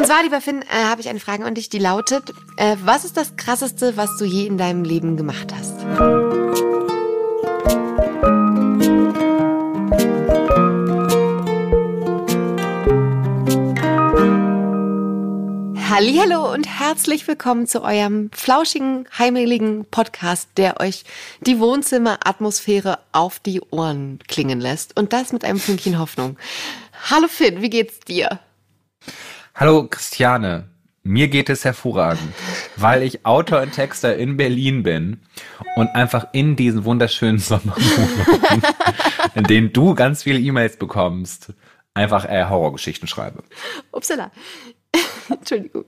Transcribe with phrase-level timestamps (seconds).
[0.00, 3.04] Und zwar, lieber Finn, äh, habe ich eine Frage an dich, die lautet, äh, was
[3.04, 5.74] ist das Krasseste, was du je in deinem Leben gemacht hast?
[15.90, 21.04] Hallo und herzlich willkommen zu eurem flauschigen, heimeligen Podcast, der euch
[21.42, 26.38] die Wohnzimmeratmosphäre auf die Ohren klingen lässt und das mit einem Fünkchen Hoffnung.
[27.10, 28.40] Hallo Finn, wie geht's dir?
[29.60, 30.70] Hallo Christiane,
[31.02, 32.32] mir geht es hervorragend,
[32.76, 35.20] weil ich Autor und Texter in Berlin bin
[35.76, 38.62] und einfach in diesen wunderschönen Sommermonaten,
[39.34, 41.52] in denen du ganz viele E-Mails bekommst,
[41.92, 43.44] einfach äh, Horrorgeschichten schreibe.
[43.92, 44.30] Upsala.
[45.28, 45.84] Entschuldigung.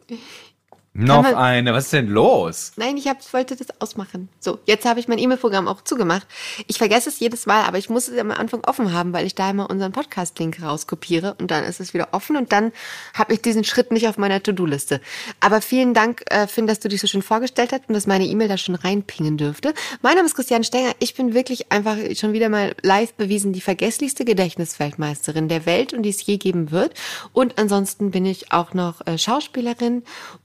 [0.94, 2.72] Noch eine, was ist denn los?
[2.76, 4.28] Nein, ich hab, wollte das ausmachen.
[4.40, 6.26] So, jetzt habe ich mein E-Mail-Programm auch zugemacht.
[6.66, 9.34] Ich vergesse es jedes Mal, aber ich muss es am Anfang offen haben, weil ich
[9.34, 12.72] da immer unseren Podcast-Link rauskopiere und dann ist es wieder offen und dann
[13.14, 15.00] habe ich diesen Schritt nicht auf meiner To-Do-Liste.
[15.40, 18.26] Aber vielen Dank, äh, Finn, dass du dich so schön vorgestellt hast und dass meine
[18.26, 19.72] E-Mail da schon reinpingen dürfte.
[20.02, 20.92] Mein Name ist Christian Stenger.
[20.98, 26.02] Ich bin wirklich einfach schon wieder mal live bewiesen die vergesslichste Gedächtnisfeldmeisterin der Welt und
[26.02, 26.92] die es je geben wird.
[27.32, 30.02] Und ansonsten bin ich auch noch äh, Schauspielerin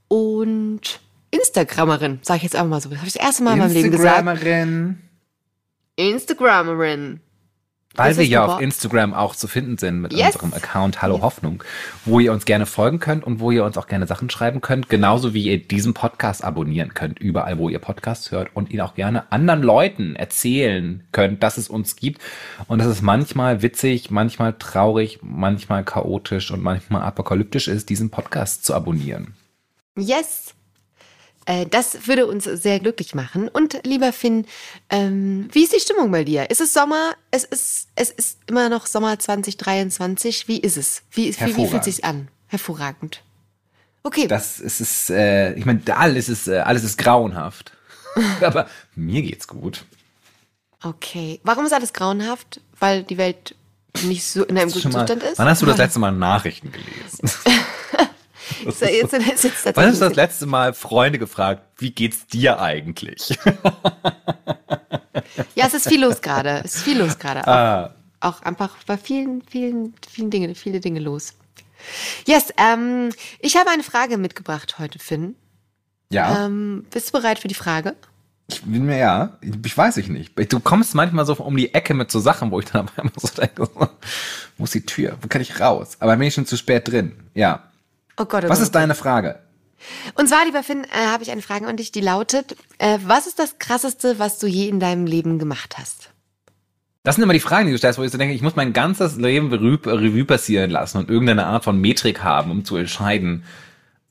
[0.07, 0.99] und
[1.31, 2.89] Instagrammerin, sage ich jetzt einfach mal so.
[2.89, 4.19] Das habe ich das erste Mal in meinem Leben gesagt.
[4.19, 4.97] Instagrammerin.
[5.95, 7.19] Instagrammerin.
[7.95, 8.61] Weil Das wir ja auf.
[8.61, 10.35] Instagram auch zu finden sind mit Yes.
[10.35, 11.23] unserem Account Hallo Yes.
[11.23, 11.63] Hoffnung,
[12.05, 14.87] wo ihr uns gerne folgen könnt und wo ihr uns auch gerne Sachen schreiben könnt,
[14.87, 18.93] genauso wie ihr diesen Podcast abonnieren könnt, überall, wo ihr Podcasts hört und ihn auch
[18.93, 22.21] gerne anderen Leuten erzählen könnt, dass es uns gibt.
[22.67, 28.63] Und dass es manchmal witzig, manchmal traurig, manchmal chaotisch und manchmal apokalyptisch ist, diesen Podcast
[28.63, 29.33] zu abonnieren.
[29.97, 30.53] Yes.
[31.45, 33.47] Äh, Das würde uns sehr glücklich machen.
[33.49, 34.45] Und lieber Finn,
[34.89, 36.49] ähm, wie ist die Stimmung bei dir?
[36.49, 37.13] Ist es Sommer?
[37.31, 40.47] Es ist, es ist immer noch Sommer 2023.
[40.47, 41.03] Wie ist es?
[41.11, 41.83] Wie, wie, wie fühlt Hervorragend.
[41.83, 42.27] sich's an?
[42.47, 43.21] Hervorragend.
[44.03, 44.27] Okay.
[44.27, 47.73] Das ist, es, äh, ich meine, alles ist, äh, alles ist grauenhaft.
[48.41, 49.85] Aber mir geht's gut.
[50.83, 51.39] Okay.
[51.43, 52.61] Warum ist alles grauenhaft?
[52.79, 53.55] Weil die Welt
[54.03, 55.39] nicht so in einem guten Zustand ist?
[55.39, 57.31] wann hast du das letzte Mal Nachrichten gelesen?
[58.65, 63.37] Jetzt, jetzt, jetzt Wann hast du das letzte Mal Freunde gefragt, wie geht's dir eigentlich?
[65.55, 66.61] Ja, es ist viel los gerade.
[66.63, 67.41] Es ist viel los gerade.
[67.41, 67.95] Auch, Ah.
[68.19, 71.33] auch einfach bei vielen, vielen, vielen Dingen, viele Dinge los.
[72.25, 73.09] Yes, ähm,
[73.39, 75.35] ich habe eine Frage mitgebracht heute, Finn.
[76.11, 77.95] Ja, Ähm, bist du bereit für die Frage?
[78.49, 80.31] ich bin mir ja, ich weiß ich nicht.
[80.53, 83.11] Du kommst manchmal so um die Ecke mit so Sachen, wo ich dann aber immer
[83.17, 83.69] so denke,
[84.57, 85.17] wo ist die Tür?
[85.21, 85.97] Wo kann ich raus?
[85.99, 87.11] Aber bin ich schon zu spät drin.
[87.33, 87.63] Ja.
[88.17, 88.63] Oh Gott, oh Was Gott.
[88.65, 89.39] ist deine Frage?
[90.15, 93.27] Und zwar, lieber Finn, äh, habe ich eine Frage an dich, die lautet, äh, was
[93.27, 96.09] ist das Krasseste, was du je in deinem Leben gemacht hast?
[97.03, 98.73] Das sind immer die Fragen, die du stellst, wo ich so denke, ich muss mein
[98.73, 103.43] ganzes Leben Revue, Revue passieren lassen und irgendeine Art von Metrik haben, um zu entscheiden,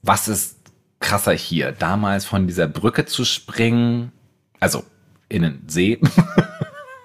[0.03, 0.57] was ist
[1.01, 1.73] krasser hier.
[1.73, 4.13] Damals von dieser Brücke zu springen,
[4.61, 4.85] also
[5.29, 6.01] in den See.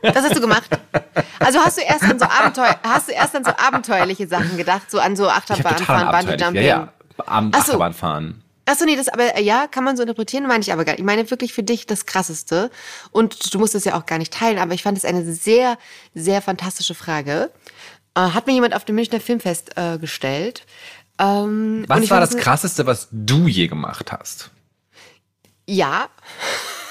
[0.01, 0.63] Das hast du gemacht?
[1.39, 4.89] Also hast du erst an so Abenteuer, hast du erst an so abenteuerliche Sachen gedacht,
[4.89, 6.07] so an so Achterbahnfahren.
[6.27, 6.55] Bungee-Jumping?
[6.55, 6.93] Ja, ja.
[7.25, 7.73] Am Ach so.
[7.73, 8.43] Achterbahn fahren.
[8.65, 10.99] Achso, nee, das aber, ja, kann man so interpretieren, meine ich aber gar nicht.
[10.99, 12.69] Ich meine wirklich für dich das Krasseste.
[13.11, 15.77] Und du musst es ja auch gar nicht teilen, aber ich fand es eine sehr,
[16.13, 17.51] sehr fantastische Frage.
[18.15, 20.65] Äh, hat mir jemand auf dem Münchner Filmfest äh, gestellt.
[21.19, 24.51] Ähm, Was ich war das es- krasseste, was du je gemacht hast?
[25.67, 26.07] Ja.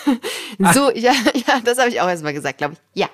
[0.74, 3.00] so, ja, ja, das habe ich auch erstmal gesagt, glaube ich.
[3.00, 3.08] Ja.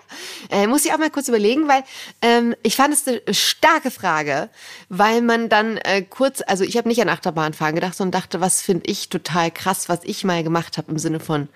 [0.50, 1.82] Äh, muss ich auch mal kurz überlegen, weil
[2.22, 4.48] ähm, ich fand es eine starke Frage,
[4.88, 8.62] weil man dann äh, kurz, also ich habe nicht an Achterbahnfahren gedacht, sondern dachte, was
[8.62, 11.48] finde ich total krass, was ich mal gemacht habe im Sinne von,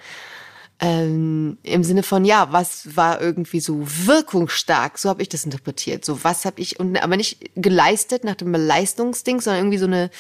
[0.80, 6.04] ähm, im Sinne von, ja, was war irgendwie so wirkungsstark, so habe ich das interpretiert.
[6.04, 10.10] So, was habe ich, und aber nicht geleistet nach dem Leistungsding, sondern irgendwie so eine,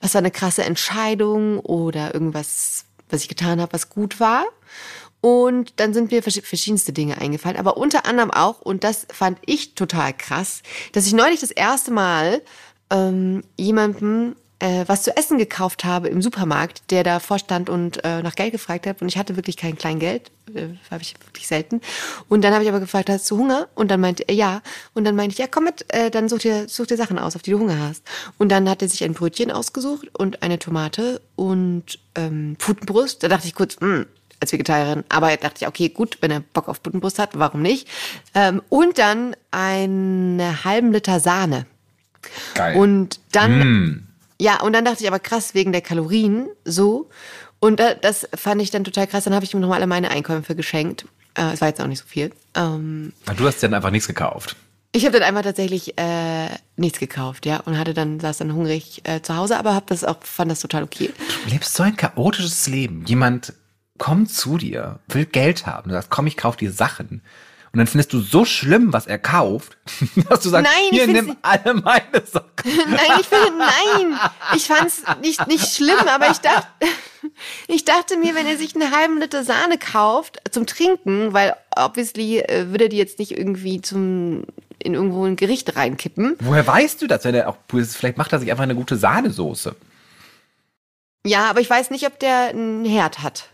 [0.00, 4.44] was war eine krasse Entscheidung oder irgendwas, was ich getan habe, was gut war.
[5.20, 9.38] Und dann sind mir versch- verschiedenste Dinge eingefallen, aber unter anderem auch, und das fand
[9.44, 10.62] ich total krass,
[10.92, 12.40] dass ich neulich das erste Mal
[12.90, 18.22] ähm, jemandem äh, was zu essen gekauft habe im Supermarkt, der davor stand und äh,
[18.22, 19.02] nach Geld gefragt hat.
[19.02, 21.80] Und ich hatte wirklich kein Kleingeld, äh, habe ich wirklich selten.
[22.28, 23.68] Und dann habe ich aber gefragt, hast du Hunger?
[23.74, 24.62] Und dann meinte er ja.
[24.94, 27.36] Und dann meinte ich, ja, komm mit, äh, dann such dir, such dir Sachen aus,
[27.36, 28.02] auf die du Hunger hast.
[28.38, 33.22] Und dann hat er sich ein Brötchen ausgesucht und eine Tomate und ähm, Putenbrust.
[33.22, 34.06] Da dachte ich kurz, hm,
[34.40, 35.04] als Vegetarierin.
[35.08, 37.88] Aber dachte ich, okay, gut, wenn er Bock auf Putenbrust hat, warum nicht?
[38.34, 41.66] Ähm, und dann einen halben Liter Sahne.
[42.54, 42.76] Geil.
[42.76, 44.06] Und dann, Mm.
[44.40, 47.08] Ja, und dann dachte ich aber krass, wegen der Kalorien so.
[47.60, 49.24] Und da, das fand ich dann total krass.
[49.24, 51.04] Dann habe ich ihm nochmal alle meine Einkäufe geschenkt.
[51.34, 52.32] Äh, Es war jetzt auch nicht so viel.
[52.54, 54.56] Ähm, Du hast dann einfach nichts gekauft.
[54.92, 59.02] Ich habe dann einfach tatsächlich äh, nichts gekauft, ja, und hatte dann saß dann hungrig
[59.04, 61.10] äh, zu Hause, aber hab das auch fand das total okay.
[61.44, 63.04] Du lebst so ein chaotisches Leben.
[63.06, 63.52] Jemand
[63.98, 67.22] kommt zu dir, will Geld haben, du sagst, komm, ich kauf dir Sachen.
[67.72, 69.76] Und dann findest du so schlimm, was er kauft,
[70.28, 72.48] dass du sagst, Nein, ich hier, nimm alle meine Sachen.
[72.64, 74.18] Nein, ich finde, nein,
[74.56, 76.66] ich fand's nicht nicht schlimm, aber ich dachte,
[77.68, 82.40] ich dachte mir, wenn er sich einen halben Liter Sahne kauft zum Trinken, weil obviously
[82.40, 84.44] äh, würde er die jetzt nicht irgendwie zum
[84.82, 86.36] in irgendwo ein Gericht reinkippen.
[86.40, 87.24] Woher weißt du das?
[87.24, 89.76] Wenn er auch, vielleicht macht er sich einfach eine gute Sahnesoße.
[91.26, 93.50] Ja, aber ich weiß nicht, ob der einen Herd hat,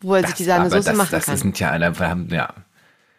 [0.00, 1.36] wo er sich die Sahnesoße das, machen das kann.
[1.36, 2.52] sind ja eine, wir haben, ja.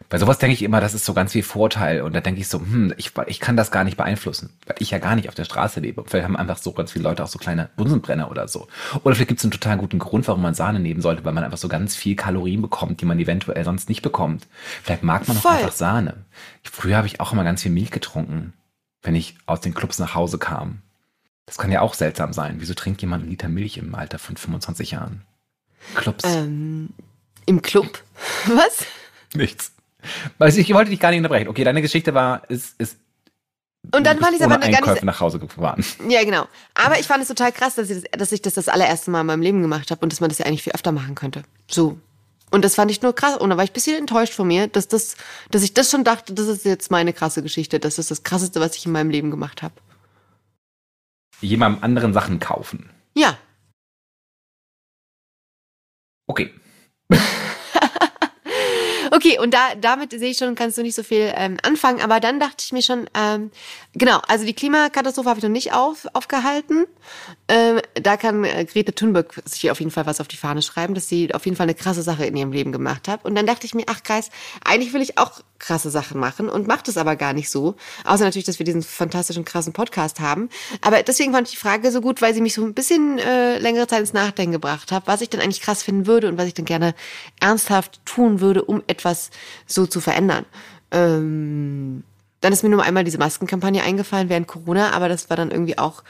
[0.10, 2.02] Bei sowas denke ich immer, das ist so ganz viel Vorteil.
[2.02, 4.92] Und da denke ich so, hm, ich, ich kann das gar nicht beeinflussen, weil ich
[4.92, 6.04] ja gar nicht auf der Straße lebe.
[6.06, 8.68] Vielleicht haben einfach so ganz viele Leute auch so kleine Bunsenbrenner oder so.
[9.04, 11.44] Oder vielleicht gibt es einen total guten Grund, warum man Sahne nehmen sollte, weil man
[11.44, 14.48] einfach so ganz viel Kalorien bekommt, die man eventuell sonst nicht bekommt.
[14.84, 16.26] Vielleicht mag man auch einfach Sahne.
[16.64, 18.54] Früher habe ich auch immer ganz viel Milch getrunken,
[19.02, 20.82] wenn ich aus den Clubs nach Hause kam.
[21.46, 22.56] Das kann ja auch seltsam sein.
[22.60, 25.22] Wieso trinkt jemand einen Liter Milch im Alter von 25 Jahren?
[25.94, 26.24] Clubs.
[26.26, 26.90] ähm,
[27.46, 28.04] Im Club?
[28.48, 28.86] Was?
[29.36, 29.75] Nichts.
[30.40, 31.48] Also ich wollte dich gar nicht unterbrechen.
[31.48, 32.98] Okay, deine Geschichte war, ist, ist
[33.94, 35.04] Und dann fand ich aber ohne eine gar Einkäufe nicht.
[35.06, 35.84] nach Hause gefahren.
[36.10, 36.48] Ja, genau.
[36.74, 39.22] Aber ich fand es total krass, dass ich das, dass ich das das allererste Mal
[39.22, 41.44] in meinem Leben gemacht habe und dass man das ja eigentlich viel öfter machen könnte.
[41.70, 41.98] So.
[42.52, 43.38] Und das fand ich nur krass.
[43.38, 45.18] Und da war ich ein bisschen enttäuscht von mir, dass das,
[45.52, 47.80] dass ich das schon dachte, das ist jetzt meine krasse Geschichte.
[47.80, 49.74] Das ist das krasseste, was ich in meinem Leben gemacht habe.
[51.42, 52.90] Jemandem anderen Sachen kaufen.
[53.14, 53.38] Ja.
[56.28, 56.54] Okay.
[59.16, 62.02] Okay, und da, damit sehe ich schon, kannst du nicht so viel ähm, anfangen.
[62.02, 63.50] Aber dann dachte ich mir schon, ähm,
[63.94, 66.86] genau, also die Klimakatastrophe habe ich noch nicht auf, aufgehalten.
[67.48, 70.94] Ähm, da kann äh, Grete Thunberg sich auf jeden Fall was auf die Fahne schreiben,
[70.94, 73.24] dass sie auf jeden Fall eine krasse Sache in ihrem Leben gemacht hat.
[73.24, 74.30] Und dann dachte ich mir, ach Kreis,
[74.64, 77.76] eigentlich will ich auch krasse Sachen machen und macht es aber gar nicht so.
[78.04, 80.50] Außer natürlich, dass wir diesen fantastischen, krassen Podcast haben.
[80.82, 83.58] Aber deswegen fand ich die Frage so gut, weil sie mich so ein bisschen äh,
[83.60, 86.48] längere Zeit ins Nachdenken gebracht hat, was ich denn eigentlich krass finden würde und was
[86.48, 86.94] ich dann gerne
[87.40, 89.30] ernsthaft tun würde, um etwas
[89.66, 90.46] so zu verändern.
[90.92, 92.04] Ähm,
[92.46, 95.80] dann ist mir nur einmal diese Maskenkampagne eingefallen während Corona, aber das war dann irgendwie
[95.80, 96.04] auch,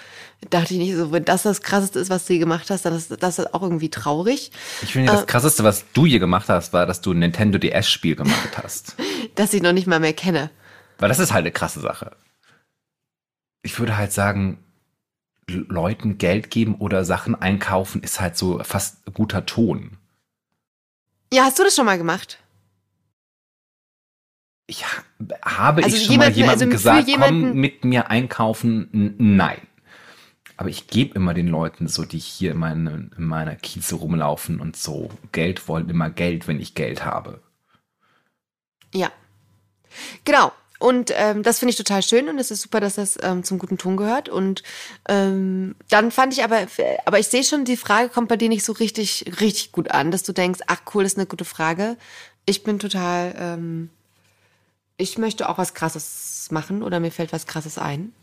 [0.50, 3.16] dachte ich nicht so, wenn das das Krasseste ist, was du gemacht hast, dann ist
[3.24, 4.52] das auch irgendwie traurig,
[4.82, 5.16] Ich finde, Äh.
[5.16, 8.96] das krasseste, was du hier gemacht hast, war, dass du ein Nintendo DS-Spiel gemacht hast.
[9.36, 10.50] dass ich noch nicht mal mehr kenne.
[11.00, 12.12] Weil das ist halt eine krasse Sache.
[13.64, 14.60] Ich würde halt sagen,
[15.48, 19.98] Leuten Geld geben oder Sachen einkaufen ist halt so fast guter Ton.
[21.31, 22.40] Ja, hast du das schon mal gemacht?
[24.68, 25.04] Ich ha-
[25.44, 29.14] habe Also ich schon jemand- mal jemandem also gesagt, jemanden- komm mit mir einkaufen?
[29.18, 29.62] Nein.
[30.58, 34.60] Aber ich gebe immer den Leuten so, die hier in, meine, in meiner Kieze rumlaufen
[34.60, 37.42] und so Geld wollen, immer Geld, wenn ich Geld habe.
[38.94, 39.12] Ja.
[40.24, 40.52] Genau.
[40.80, 43.60] Und ähm, das finde ich total schön und es ist super, dass das ähm, zum
[43.60, 44.30] guten Ton gehört.
[44.30, 44.62] Und
[45.08, 46.66] ähm, dann fand ich aber,
[47.06, 50.12] aber ich sehe schon, die Frage kommt bei dir nicht so richtig, richtig gut an,
[50.12, 51.98] dass du denkst, ach cool, das ist eine gute Frage.
[52.46, 53.90] Ich bin total, ähm,
[54.97, 58.13] ich möchte auch was Krasses machen oder mir fällt was Krasses ein.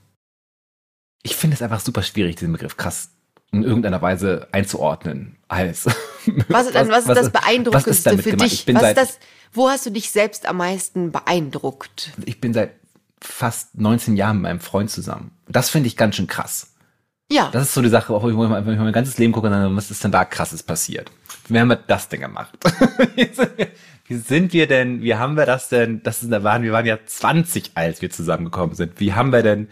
[1.23, 3.11] Ich finde es einfach super schwierig, diesen Begriff krass
[3.53, 5.37] in irgendeiner Weise einzuordnen.
[5.47, 5.95] Als Was,
[6.75, 8.67] was, was, ist das Beeindruckendste ist für dich?
[8.69, 9.19] Was seit, das,
[9.53, 12.13] wo hast du dich selbst am meisten beeindruckt?
[12.25, 12.73] ich bin seit
[13.21, 15.33] fast 19 Jahren mit meinem Freund zusammen.
[15.49, 16.73] Das finde ich ganz schön krass.
[17.31, 17.51] Ja.
[17.53, 19.53] Das ist so die Sache, wo ich, wo ich mein mein ganzes Leben gucke und
[19.53, 21.11] dann, was ist denn da krasses passiert?
[21.49, 22.53] Wie haben wir das denn gemacht?
[24.13, 26.87] wie, sind wir, denn, wie haben wir das denn, das ist, da waren, wir waren
[26.87, 29.01] ja 20, als wir zusammengekommen sind.
[29.01, 29.69] Wie haben wir denn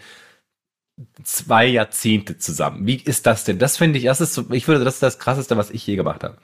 [1.22, 2.86] zwei Jahrzehnte zusammen?
[2.86, 3.58] Wie ist das denn?
[3.58, 5.96] Das finde ich, das ist so, ich würde, das ist das krasseste, was ich je
[5.96, 6.38] gemacht habe.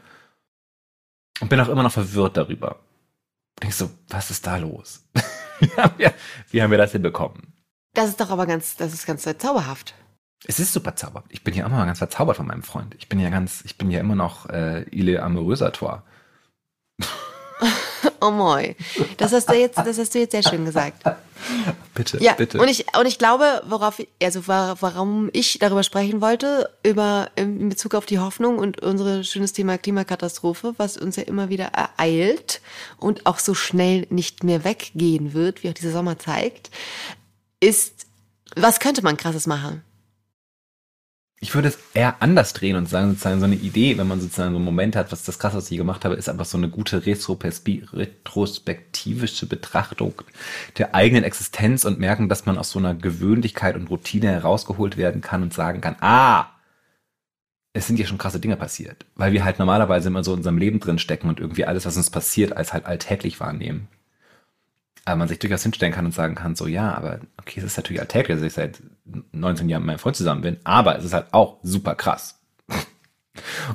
[1.40, 2.80] Und bin auch immer noch verwirrt darüber.
[3.62, 5.06] Denkst so, was ist da los?
[5.60, 6.12] wie, haben wir,
[6.50, 7.54] wie haben wir das hinbekommen?
[7.94, 9.94] das ist doch aber ganz, das ist ganz zauberhaft.
[10.44, 11.32] Es ist super zauberhaft.
[11.32, 12.94] Ich bin ja immer noch ganz verzaubert von meinem Freund.
[12.98, 16.04] Ich bin ja ganz, ich bin ja immer noch äh, Ile Amoröser Tor.
[18.20, 18.74] Oh moi.
[19.18, 21.02] Das hast du jetzt, das hast du jetzt sehr schön gesagt.
[21.94, 22.58] Bitte, Ja, bitte.
[22.58, 27.68] und ich, und ich glaube, worauf, also wa- warum ich darüber sprechen wollte, über, in
[27.68, 32.62] Bezug auf die Hoffnung und unser schönes Thema Klimakatastrophe, was uns ja immer wieder ereilt
[32.96, 36.70] und auch so schnell nicht mehr weggehen wird, wie auch dieser Sommer zeigt,
[37.60, 38.06] ist,
[38.56, 39.82] was könnte man krasses machen?
[41.38, 44.52] Ich würde es eher anders drehen und sagen, sozusagen so eine Idee, wenn man sozusagen
[44.52, 46.70] so einen Moment hat, was das krass, was ich gemacht habe, ist einfach so eine
[46.70, 50.14] gute retrospektivische Betrachtung
[50.78, 55.20] der eigenen Existenz und merken, dass man aus so einer Gewöhnlichkeit und Routine herausgeholt werden
[55.20, 56.46] kann und sagen kann, ah,
[57.74, 60.56] es sind ja schon krasse Dinge passiert, weil wir halt normalerweise immer so in unserem
[60.56, 63.88] Leben drin stecken und irgendwie alles, was uns passiert, als halt alltäglich wahrnehmen.
[65.06, 67.76] Aber man sich durchaus hinstellen kann und sagen kann, so ja, aber okay, es ist
[67.76, 68.82] natürlich alltäglich, dass ich seit
[69.32, 72.40] 19 Jahren mit meinem Freund zusammen bin, aber es ist halt auch super krass.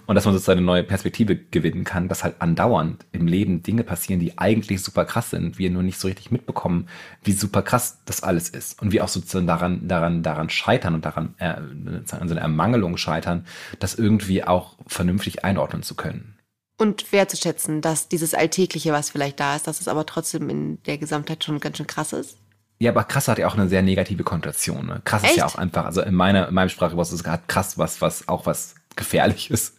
[0.06, 3.84] Und dass man sozusagen eine neue Perspektive gewinnen kann, dass halt andauernd im Leben Dinge
[3.84, 6.88] passieren, die eigentlich super krass sind, wir nur nicht so richtig mitbekommen,
[7.24, 8.82] wie super krass das alles ist.
[8.82, 12.98] Und wir auch sozusagen daran, daran, daran scheitern und daran, äh, an so einer Ermangelung
[12.98, 13.46] scheitern,
[13.80, 16.36] das irgendwie auch vernünftig einordnen zu können.
[16.82, 20.98] Und wertzuschätzen, dass dieses Alltägliche, was vielleicht da ist, dass es aber trotzdem in der
[20.98, 22.40] Gesamtheit schon ganz schön krass ist.
[22.80, 24.88] Ja, aber krass hat ja auch eine sehr negative Konnotation.
[24.88, 25.00] Ne?
[25.06, 25.34] Krass Echt?
[25.34, 28.02] ist ja auch einfach, also in meiner, in meinem Sprachgebrauch ist es gerade krass, was,
[28.02, 29.78] was auch was Gefährliches.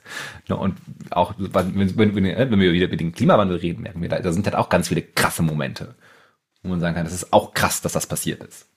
[0.49, 0.57] Ne?
[0.57, 0.79] Und
[1.11, 4.33] auch, wenn, wenn, wenn, wenn wir wieder über den Klimawandel reden, merken wir, da, da
[4.33, 5.97] sind halt auch ganz viele krasse Momente,
[6.63, 8.69] wo man sagen kann, das ist auch krass, dass das passiert ist.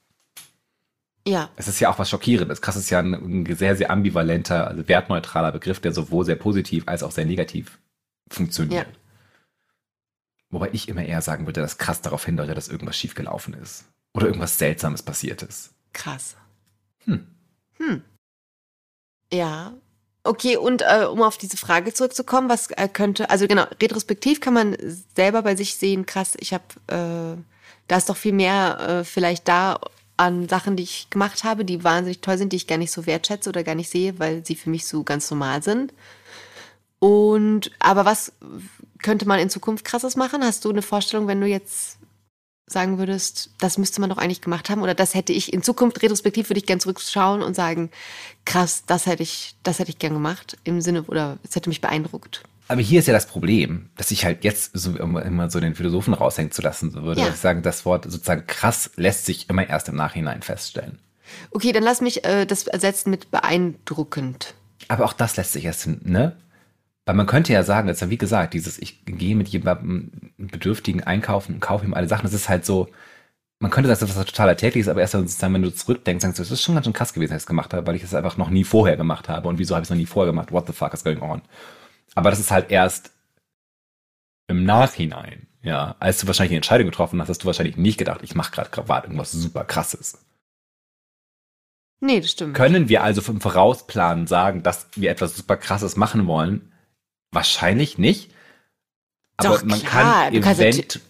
[1.28, 2.64] Ja, Es ist ja auch was Schockierendes.
[2.64, 6.88] Krass ist ja ein, ein sehr, sehr ambivalenter, also wertneutraler Begriff, der sowohl sehr positiv
[6.88, 7.78] als auch sehr negativ
[8.32, 8.88] funktioniert.
[8.88, 8.94] Ja.
[10.50, 13.86] Wobei ich immer eher sagen würde, dass krass darauf hindeutet, dass irgendwas schiefgelaufen ist.
[14.14, 15.74] Oder irgendwas Seltsames passiert ist.
[15.92, 16.36] krass.
[17.06, 17.28] Hm.
[17.78, 18.04] Hm.
[19.32, 19.74] Ja.
[20.24, 24.54] Okay, und äh, um auf diese Frage zurückzukommen, was äh, könnte, also genau, retrospektiv kann
[24.56, 24.76] man
[25.16, 27.42] selber bei sich sehen, krass, ich habe, äh,
[27.88, 29.80] da ist doch viel mehr äh, vielleicht da
[30.18, 33.06] an Sachen, die ich gemacht habe, die wahnsinnig toll sind, die ich gar nicht so
[33.06, 35.94] wertschätze oder gar nicht sehe, weil sie für mich so ganz normal sind.
[37.06, 38.32] Und, aber was
[39.04, 40.44] könnte man in Zukunft krasses machen?
[40.44, 42.00] Hast du eine Vorstellung, wenn du jetzt
[42.66, 46.02] sagen würdest, das müsste man doch eigentlich gemacht haben oder das hätte ich in Zukunft
[46.02, 47.92] retrospektiv würde ich gern zurückschauen und sagen,
[48.44, 51.80] krass, das hätte ich, das hätte ich gern gemacht im Sinne oder es hätte mich
[51.80, 52.42] beeindruckt.
[52.70, 56.16] Aber hier ist ja das Problem, dass ich halt jetzt so immer, so den Philosophen
[56.16, 57.22] raushängen zu lassen würde.
[57.22, 57.28] Ja.
[57.28, 60.98] dass Ich sagen, das Wort sozusagen krass lässt sich immer erst im Nachhinein feststellen.
[61.52, 64.56] Okay, dann lass mich äh, das ersetzen mit beeindruckend.
[64.88, 66.36] Aber auch das lässt sich erst ne?
[67.06, 71.56] Weil man könnte ja sagen, jetzt wie gesagt, dieses, ich gehe mit jemandem Bedürftigen einkaufen
[71.56, 72.90] und kaufe ihm alle Sachen, das ist halt so,
[73.60, 76.40] man könnte sagen, dass das total alltäglich ist, aber erst sozusagen, wenn du zurückdenkst, sagst
[76.40, 78.04] du, das ist schon ganz schön krass gewesen, dass ich es gemacht habe, weil ich
[78.04, 79.48] es einfach noch nie vorher gemacht habe.
[79.48, 80.52] Und wieso habe ich es noch nie vorher gemacht?
[80.52, 81.42] What the fuck is going on?
[82.16, 83.12] Aber das ist halt erst
[84.48, 88.22] im Nachhinein, ja, als du wahrscheinlich die Entscheidung getroffen hast, hast du wahrscheinlich nicht gedacht,
[88.24, 90.26] ich mache gerade gerade irgendwas super krasses.
[92.02, 92.56] Nee, das stimmt.
[92.56, 96.72] Können wir also im Vorausplan sagen, dass wir etwas super krasses machen wollen?
[97.36, 98.32] Wahrscheinlich nicht.
[99.38, 101.02] Aber Doch, man klar, kann du kannst event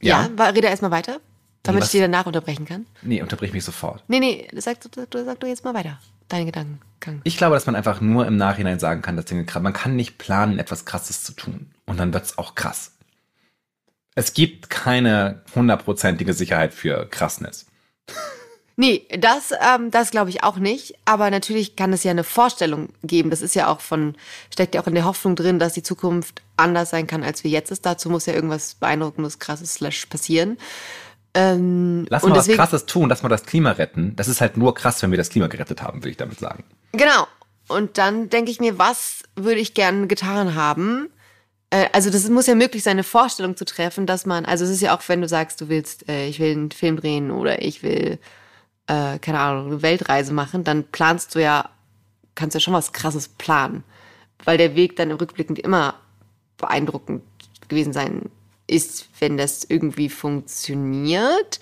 [0.00, 1.20] ja, ja, rede erstmal weiter,
[1.64, 1.88] damit was?
[1.88, 2.86] ich dir danach unterbrechen kann.
[3.02, 4.04] nee, unterbrich mich sofort.
[4.06, 5.98] Nee, nee, sag, sag, sag du jetzt mal weiter.
[6.28, 7.20] Deine Gedankengang.
[7.24, 9.96] Ich glaube, dass man einfach nur im Nachhinein sagen kann, dass Dinge krass, man kann
[9.96, 11.72] nicht planen, etwas Krasses zu tun.
[11.86, 12.92] Und dann wird's auch krass.
[14.14, 17.66] Es gibt keine hundertprozentige Sicherheit für Krassness.
[18.80, 20.94] Nee, das, ähm, das glaube ich auch nicht.
[21.04, 23.28] Aber natürlich kann es ja eine Vorstellung geben.
[23.28, 24.14] Das ist ja auch von,
[24.52, 27.50] steckt ja auch in der Hoffnung drin, dass die Zukunft anders sein kann, als wir
[27.50, 27.84] jetzt ist.
[27.84, 30.58] Dazu muss ja irgendwas beeindruckendes, krasses slash passieren.
[31.34, 34.14] Ähm, Lass mal deswegen, was Krasses tun, lass mal das Klima retten.
[34.14, 36.62] Das ist halt nur krass, wenn wir das Klima gerettet haben, würde ich damit sagen.
[36.92, 37.26] Genau.
[37.66, 41.10] Und dann denke ich mir, was würde ich gern getan haben?
[41.70, 44.70] Äh, also das muss ja möglich sein, eine Vorstellung zu treffen, dass man, also es
[44.70, 47.60] ist ja auch, wenn du sagst, du willst, äh, ich will einen Film drehen oder
[47.60, 48.20] ich will,
[48.88, 51.70] äh, keine Ahnung, eine Weltreise machen, dann planst du ja,
[52.34, 53.84] kannst ja schon was Krasses planen.
[54.44, 55.94] Weil der Weg dann im Rückblickend immer
[56.56, 57.22] beeindruckend
[57.68, 58.30] gewesen sein
[58.66, 61.60] ist, wenn das irgendwie funktioniert.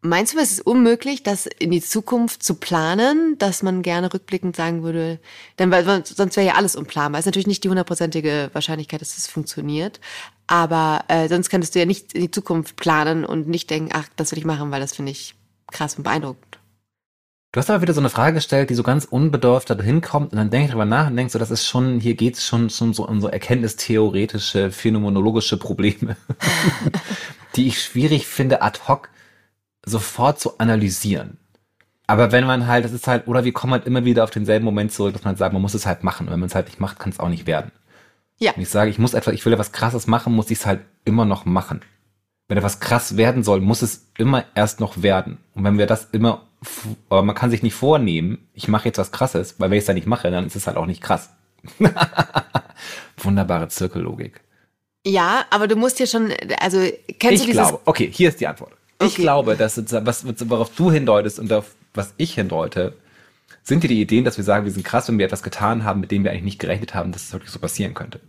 [0.00, 4.54] Meinst du, es ist unmöglich, das in die Zukunft zu planen, dass man gerne rückblickend
[4.54, 5.18] sagen würde,
[5.58, 7.18] denn weil sonst wäre ja alles unplanbar.
[7.18, 10.00] Ist natürlich nicht die hundertprozentige Wahrscheinlichkeit, dass es funktioniert,
[10.46, 14.08] aber äh, sonst könntest du ja nicht in die Zukunft planen und nicht denken, ach,
[14.16, 15.34] das will ich machen, weil das finde ich
[15.72, 16.58] krass und beeindruckend.
[17.52, 20.38] Du hast aber wieder so eine Frage gestellt, die so ganz unbedarft da hinkommt und
[20.38, 22.92] dann denke ich drüber nach und denke so, das ist schon, hier geht's schon, schon
[22.92, 26.16] so um so erkenntnistheoretische, phänomenologische Probleme,
[27.56, 29.08] die ich schwierig finde, ad hoc
[29.84, 31.38] sofort zu analysieren.
[32.06, 34.64] Aber wenn man halt, das ist halt, oder wir kommen halt immer wieder auf denselben
[34.64, 36.26] Moment zurück, dass man sagt, man muss es halt machen.
[36.26, 37.70] Und wenn man es halt nicht macht, kann es auch nicht werden.
[38.38, 40.66] Ja, Wenn ich sage, ich muss etwas, ich will etwas krasses machen, muss ich es
[40.66, 41.80] halt immer noch machen.
[42.48, 45.38] Wenn etwas krass werden soll, muss es immer erst noch werden.
[45.54, 46.46] Und wenn wir das immer,
[47.10, 49.86] aber man kann sich nicht vornehmen, ich mache jetzt was krasses, weil wenn ich es
[49.86, 51.30] dann nicht mache, dann ist es halt auch nicht krass.
[53.18, 54.40] Wunderbare Zirkellogik.
[55.06, 56.78] ja, aber du musst ja schon, also
[57.18, 58.72] kennst Ich du dieses glaube, okay, hier ist die Antwort.
[59.00, 59.22] Ich Okay.
[59.22, 62.94] glaube, dass was, worauf du hindeutest und auf was ich hindeute,
[63.62, 66.00] sind dir die Ideen, dass wir sagen, wir sind krass, wenn wir etwas getan haben,
[66.00, 68.20] mit dem wir eigentlich nicht gerechnet haben, dass es wirklich so passieren könnte.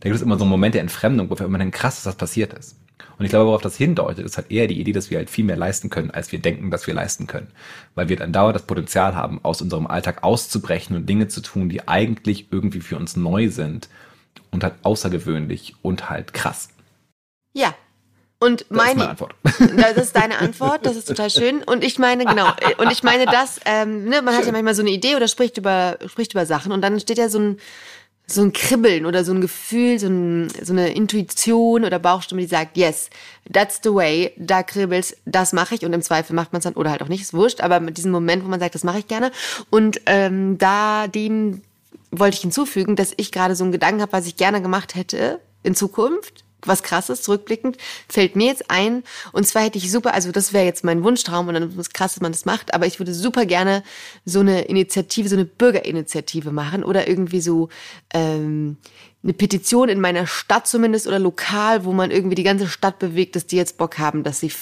[0.00, 2.04] Da gibt es immer so einen Moment der Entfremdung, wo wir immer denken, krass, dass
[2.04, 2.76] das passiert ist.
[3.18, 5.44] Und ich glaube, worauf das hindeutet, ist halt eher die Idee, dass wir halt viel
[5.44, 7.48] mehr leisten können, als wir denken, dass wir leisten können.
[7.94, 11.68] Weil wir dann dauernd das Potenzial haben, aus unserem Alltag auszubrechen und Dinge zu tun,
[11.68, 13.88] die eigentlich irgendwie für uns neu sind
[14.50, 16.68] und halt außergewöhnlich und halt krass.
[17.52, 17.74] Ja.
[18.40, 19.34] Und Das meine, ist meine Antwort.
[19.94, 21.62] das ist deine Antwort, das ist total schön.
[21.62, 22.48] Und ich meine, genau,
[22.78, 25.56] und ich meine das, ähm, ne, man hat ja manchmal so eine Idee oder spricht
[25.56, 27.58] über, spricht über Sachen und dann steht ja so ein,
[28.26, 32.46] so ein Kribbeln oder so ein Gefühl, so, ein, so eine Intuition oder Bauchstimme, die
[32.46, 33.10] sagt, yes,
[33.52, 35.84] that's the way, da kribbelst, das mache ich.
[35.84, 37.98] Und im Zweifel macht man es dann oder halt auch nicht, ist wurscht, aber mit
[37.98, 39.30] diesem Moment, wo man sagt, das mache ich gerne.
[39.68, 41.62] Und ähm, da dem
[42.10, 45.40] wollte ich hinzufügen, dass ich gerade so einen Gedanken habe, was ich gerne gemacht hätte
[45.62, 46.44] in Zukunft.
[46.66, 47.76] Was krasses, zurückblickend,
[48.08, 49.04] fällt mir jetzt ein.
[49.32, 51.90] Und zwar hätte ich super, also das wäre jetzt mein Wunschtraum und dann ist es
[51.90, 53.82] krass, dass man das macht, aber ich würde super gerne
[54.24, 57.68] so eine Initiative, so eine Bürgerinitiative machen oder irgendwie so
[58.12, 58.76] ähm,
[59.22, 63.36] eine Petition in meiner Stadt zumindest oder lokal, wo man irgendwie die ganze Stadt bewegt,
[63.36, 64.52] dass die jetzt Bock haben, dass sie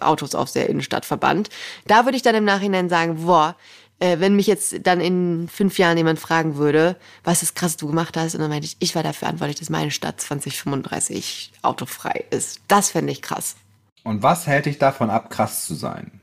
[0.00, 1.48] Autos aus der Innenstadt verbannt.
[1.86, 3.56] Da würde ich dann im Nachhinein sagen, boah,
[4.00, 7.88] äh, wenn mich jetzt dann in fünf Jahren jemand fragen würde, was ist krass du
[7.88, 12.24] gemacht hast, und dann meinte ich, ich war dafür verantwortlich, dass meine Stadt 2035 autofrei
[12.30, 12.60] ist.
[12.68, 13.56] Das fände ich krass.
[14.04, 16.20] Und was hält dich davon ab, krass zu sein?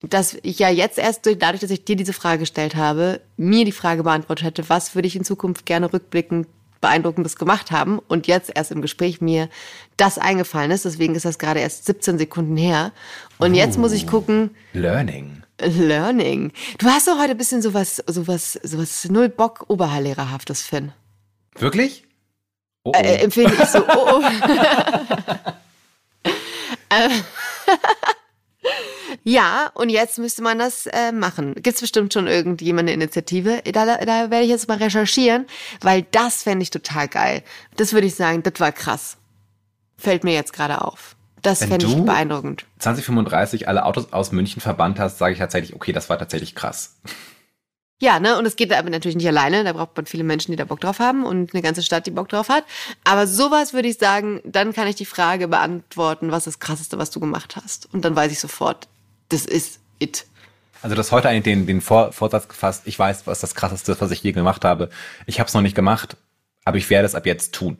[0.00, 3.64] Dass ich ja jetzt erst durch, dadurch, dass ich dir diese Frage gestellt habe, mir
[3.64, 6.46] die Frage beantwortet hätte, was würde ich in Zukunft gerne rückblickend
[6.80, 9.48] beeindruckendes gemacht haben und jetzt erst im Gespräch mir
[9.96, 10.84] das eingefallen ist.
[10.84, 12.92] Deswegen ist das gerade erst 17 Sekunden her.
[13.38, 15.42] Und jetzt muss ich gucken, Learning.
[15.60, 16.52] Learning.
[16.78, 20.92] Du hast doch heute ein bisschen sowas, sowas, sowas null Bock Oberlehrerhaftes, Finn.
[21.56, 22.04] Wirklich?
[22.84, 22.98] Oh, oh.
[22.98, 23.84] Äh, empfehle ich so.
[23.86, 24.22] Oh, oh.
[29.24, 31.54] Ja, und jetzt müsste man das äh, machen.
[31.56, 33.60] Gibt's bestimmt schon irgendjemand eine Initiative?
[33.62, 35.46] Da, da werde ich jetzt mal recherchieren,
[35.82, 37.42] weil das fände ich total geil.
[37.76, 39.18] Das würde ich sagen, das war krass.
[39.98, 41.14] Fällt mir jetzt gerade auf.
[41.42, 42.64] Das fände ich du- beeindruckend.
[42.78, 46.96] 2035 alle Autos aus München verbannt hast, sage ich tatsächlich, okay, das war tatsächlich krass.
[48.00, 49.64] Ja, ne, und es geht aber natürlich nicht alleine.
[49.64, 52.12] Da braucht man viele Menschen, die da Bock drauf haben und eine ganze Stadt, die
[52.12, 52.62] Bock drauf hat.
[53.02, 56.98] Aber sowas würde ich sagen, dann kann ich die Frage beantworten, was ist das Krasseste,
[56.98, 57.92] was du gemacht hast.
[57.92, 58.86] Und dann weiß ich sofort,
[59.30, 60.26] das ist it.
[60.80, 64.00] Also das heute eigentlich den, den Vor Vorsatz gefasst, ich weiß, was das krasseste ist,
[64.00, 64.90] was ich je gemacht habe.
[65.26, 66.16] Ich habe es noch nicht gemacht,
[66.64, 67.78] aber ich werde es ab jetzt tun.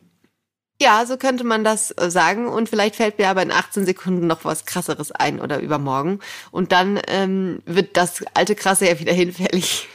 [0.81, 2.47] Ja, so könnte man das äh, sagen.
[2.47, 6.19] Und vielleicht fällt mir aber in 18 Sekunden noch was Krasseres ein oder übermorgen.
[6.51, 9.87] Und dann ähm, wird das alte Krasse ja wieder hinfällig.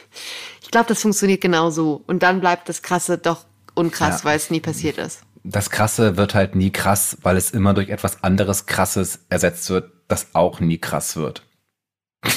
[0.61, 2.03] Ich glaube, das funktioniert genau so.
[2.05, 4.25] Und dann bleibt das Krasse doch unkrass, Ja.
[4.25, 5.21] weil es nie passiert ist.
[5.43, 9.91] Das Krasse wird halt nie krass, weil es immer durch etwas anderes Krasses ersetzt wird,
[10.07, 11.43] das auch nie krass wird.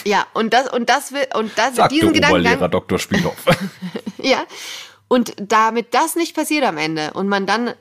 [0.05, 2.99] Ja, und das, und das will, und das, Sagte diesen Oberlehrer Gedankengang, Dr.
[2.99, 3.45] Spielhoff.
[4.19, 4.45] ja.
[5.09, 7.73] Und damit das nicht passiert am Ende und man dann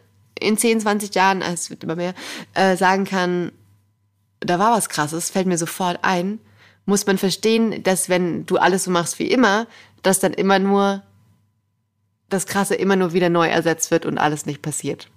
[0.41, 2.13] in 10, 20 Jahren, es wird immer mehr,
[2.53, 3.51] äh, sagen kann,
[4.39, 6.39] da war was krasses, fällt mir sofort ein,
[6.85, 9.67] muss man verstehen, dass wenn du alles so machst wie immer,
[10.03, 11.01] dass dann immer nur
[12.29, 15.09] das Krasse immer nur wieder neu ersetzt wird und alles nicht passiert.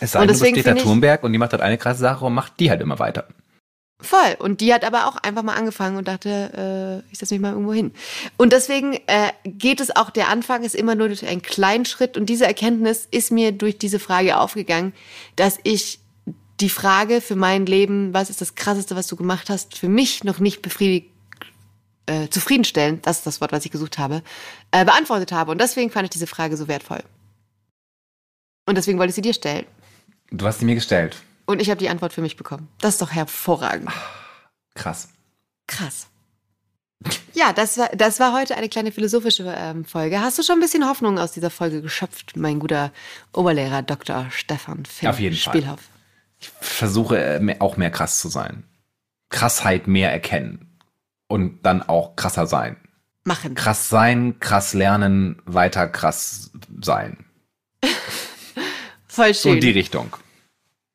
[0.00, 2.24] Es sei Und denn, du bist ich- Thunberg und die macht halt eine krasse Sache
[2.24, 3.26] und macht die halt immer weiter.
[4.00, 4.36] Voll.
[4.38, 7.52] Und die hat aber auch einfach mal angefangen und dachte, äh, ich setze mich mal
[7.52, 7.92] irgendwo hin.
[8.36, 12.16] Und deswegen äh, geht es auch, der Anfang ist immer nur durch einen kleinen Schritt.
[12.16, 14.92] Und diese Erkenntnis ist mir durch diese Frage aufgegangen,
[15.36, 16.00] dass ich
[16.60, 20.24] die Frage für mein Leben, was ist das Krasseste, was du gemacht hast, für mich
[20.24, 21.10] noch nicht befriedigt,
[22.06, 24.22] äh, zufriedenstellend, das ist das Wort, was ich gesucht habe,
[24.70, 25.50] äh, beantwortet habe.
[25.50, 27.02] Und deswegen fand ich diese Frage so wertvoll.
[28.66, 29.66] Und deswegen wollte ich sie dir stellen.
[30.30, 31.16] Du hast sie mir gestellt.
[31.46, 32.68] Und ich habe die Antwort für mich bekommen.
[32.80, 33.90] Das ist doch hervorragend.
[34.74, 35.08] Krass.
[35.66, 36.06] Krass.
[37.34, 40.20] Ja, das war, das war heute eine kleine philosophische ähm, Folge.
[40.20, 42.92] Hast du schon ein bisschen Hoffnung aus dieser Folge geschöpft, mein guter
[43.34, 44.26] Oberlehrer Dr.
[44.30, 45.52] Stefan Finn Auf jeden Fall.
[45.54, 45.80] Spielhoff?
[46.40, 48.64] Ich versuche äh, mehr- auch mehr krass zu sein.
[49.28, 50.78] Krassheit mehr erkennen.
[51.26, 52.76] Und dann auch krasser sein.
[53.24, 53.54] Machen.
[53.54, 57.24] Krass sein, krass lernen, weiter krass sein.
[59.08, 59.60] Voll So in schön.
[59.60, 60.14] die Richtung.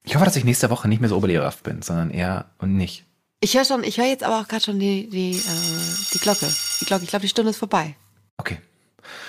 [0.10, 3.06] Ich hoffe, dass ich nächste Woche nicht mehr so oberlehrerhaft bin, sondern eher und nicht.
[3.41, 5.41] Ich höre schon, ich höre jetzt aber auch gerade schon die, die, äh,
[6.13, 6.52] die Glocke.
[6.82, 7.95] Die Glocke, ich glaube, die Stunde ist vorbei.
[8.38, 8.58] Okay.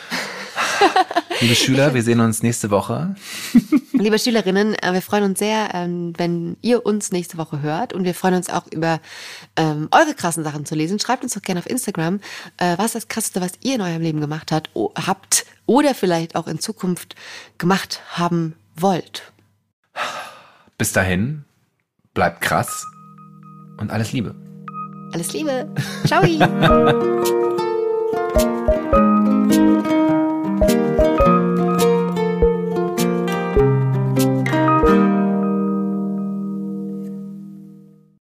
[1.40, 3.14] Liebe Schüler, wir sehen uns nächste Woche.
[3.92, 8.04] Liebe Schülerinnen, äh, wir freuen uns sehr, ähm, wenn ihr uns nächste Woche hört und
[8.04, 9.00] wir freuen uns auch über
[9.56, 10.98] ähm, eure krassen Sachen zu lesen.
[10.98, 12.20] Schreibt uns doch gerne auf Instagram,
[12.56, 16.36] äh, was das Krasseste, was ihr in eurem Leben gemacht hat, o- habt oder vielleicht
[16.36, 17.16] auch in Zukunft
[17.58, 19.30] gemacht haben wollt.
[20.80, 21.44] Bis dahin,
[22.14, 22.86] bleibt krass
[23.76, 24.34] und alles Liebe.
[25.12, 25.68] Alles Liebe.
[26.06, 26.22] Ciao.